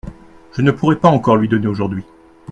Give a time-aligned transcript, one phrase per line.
[0.53, 2.03] Je ne pourrai pas encore lui donner aujourd’hui!